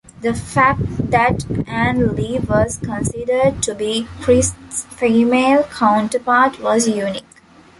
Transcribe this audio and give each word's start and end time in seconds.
The 0.21 0.33
fact 0.33 1.11
that 1.11 1.45
Ann 1.67 2.15
Lee 2.15 2.39
was 2.39 2.77
considered 2.77 3.61
to 3.61 3.75
be 3.75 4.07
Christ's 4.21 4.83
female 4.85 5.61
counterpart 5.65 6.59
was 6.59 6.87
unique. 6.87 7.23